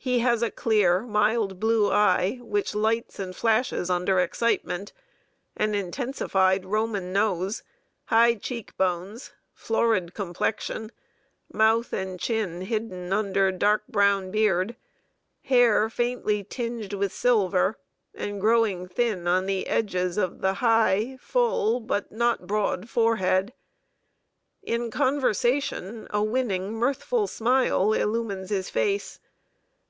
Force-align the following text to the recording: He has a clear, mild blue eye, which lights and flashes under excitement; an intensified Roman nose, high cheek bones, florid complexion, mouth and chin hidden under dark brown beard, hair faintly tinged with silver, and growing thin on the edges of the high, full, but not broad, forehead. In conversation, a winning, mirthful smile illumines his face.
He 0.00 0.20
has 0.20 0.40
a 0.40 0.50
clear, 0.50 1.02
mild 1.02 1.60
blue 1.60 1.92
eye, 1.92 2.38
which 2.40 2.74
lights 2.74 3.18
and 3.18 3.36
flashes 3.36 3.90
under 3.90 4.18
excitement; 4.18 4.94
an 5.54 5.74
intensified 5.74 6.64
Roman 6.64 7.12
nose, 7.12 7.62
high 8.06 8.36
cheek 8.36 8.74
bones, 8.78 9.32
florid 9.52 10.14
complexion, 10.14 10.92
mouth 11.52 11.92
and 11.92 12.18
chin 12.18 12.62
hidden 12.62 13.12
under 13.12 13.52
dark 13.52 13.86
brown 13.86 14.30
beard, 14.30 14.76
hair 15.42 15.90
faintly 15.90 16.42
tinged 16.42 16.94
with 16.94 17.12
silver, 17.12 17.76
and 18.14 18.40
growing 18.40 18.88
thin 18.88 19.26
on 19.28 19.44
the 19.44 19.66
edges 19.66 20.16
of 20.16 20.40
the 20.40 20.54
high, 20.54 21.18
full, 21.20 21.80
but 21.80 22.10
not 22.10 22.46
broad, 22.46 22.88
forehead. 22.88 23.52
In 24.62 24.90
conversation, 24.90 26.06
a 26.08 26.22
winning, 26.22 26.72
mirthful 26.72 27.26
smile 27.26 27.92
illumines 27.92 28.48
his 28.48 28.70
face. 28.70 29.20